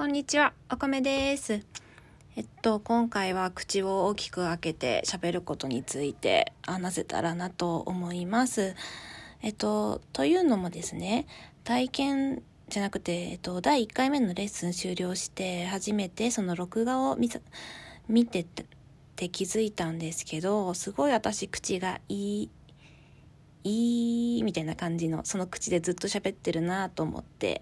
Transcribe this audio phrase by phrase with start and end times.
[0.00, 1.60] こんにちは、お米です。
[2.34, 8.74] えっと、今回は口を大きく開けて喋ることについて話せたらなと思います。
[9.42, 11.26] えっと、というのもですね、
[11.64, 17.28] 体験じゃなくて、えっと、第1回目のレッスン終了して、初めてその録画を見
[18.08, 18.46] 見て
[19.16, 22.50] て気づいたんですけど、すごい私口がいい、
[23.64, 27.60] いいみたいな感じの、その口でずっと喋ってるなと思って、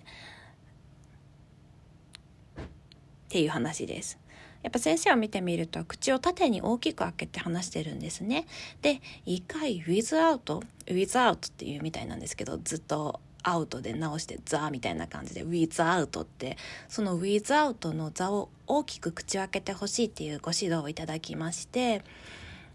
[3.28, 4.18] っていう話です。
[4.62, 8.46] やっぱ先生を見てみると口を縦に大きく開けて話してるんですね。
[8.80, 16.56] で、一回ウィズアウト」「ウィズアウトっていうみたいなんですけど、ずっとアウトで直してザみたいな感じでウィズアウトって、
[16.88, 22.02] そのウィズアウトの座を大きく口を開けてほしいっていうご指導をいただきまして、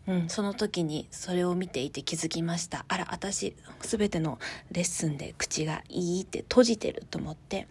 [0.07, 2.85] うん、その時にそれを見ていて気づきました。
[2.87, 4.39] あら、私、すべての
[4.71, 7.67] レッスンで口がいいって閉じてると思って。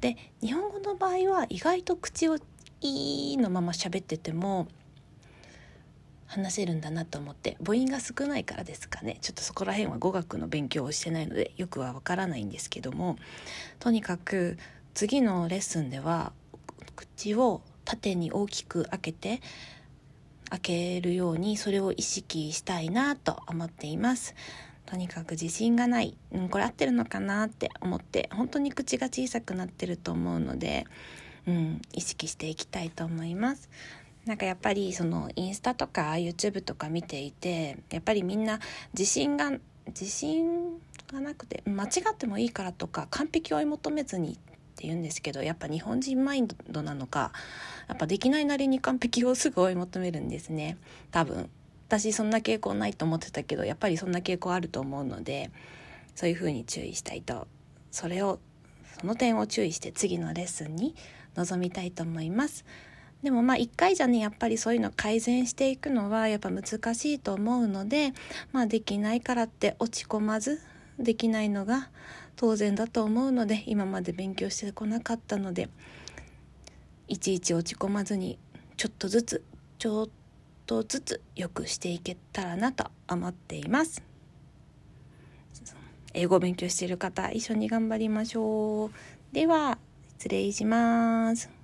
[0.00, 2.36] で、日本語の場合は意外と口を
[2.80, 4.68] いいのまま喋ってても
[6.26, 13.16] 話せるんだなと思って母音が少ないからですかねちょっとそこら辺は語学の勉強をしてないのでよくはわからないんですけども
[13.78, 14.58] とにかく
[14.94, 16.32] 次のレッスンでは
[16.96, 19.40] 口を縦に大きく開けて
[20.54, 24.34] 開けるようにそれを意識したいなと思っています。
[24.86, 30.86] とにかく自信がない、うん、これ合ってるのかなって思って本当に口が小さくなってると思うので、
[31.48, 33.70] うん、意識していきたいと思います。
[34.26, 38.60] なんかやっぱりそのインスタとか YouTube とか見ていてやっぱりみんな
[38.96, 39.52] 自信が
[39.88, 40.78] 自信
[41.12, 44.38] がなくて間違ってもいいからとか完璧を追い求めずに
[44.74, 47.32] って言うんですけどやっぱ日本人マインドなのか
[47.88, 50.76] やっぱできないなりに完璧をすぐ追い求めるんですね。
[51.10, 51.48] 多分。
[51.86, 55.50] 私そんな傾向ないと思ってたけどやっぱりそんな傾向あると思うので
[56.16, 57.46] そういうふうに注意したいと。
[57.92, 58.40] それを
[58.98, 60.96] その点を注意して次のレッスンに
[61.36, 62.64] 臨みたいと思います。
[63.22, 68.12] でもまあ一回じゃねやっぱりそういうの改善していくのはやっぱ難しいと思うので
[68.52, 70.60] まあできないからって落ち込まず
[70.98, 71.88] できないのが
[72.36, 75.68] 当然だと思うので今まで勉強してこなかったので
[77.08, 78.38] いちいち落ち込まずに
[78.76, 79.44] ちょっとずつ
[79.78, 80.08] ちょっ
[80.66, 84.02] とずつ良くしていけたらなと思っています。
[86.14, 89.34] 英語を勉強している方一緒に頑張りましょう。
[89.34, 89.78] では
[90.18, 91.63] 失礼します。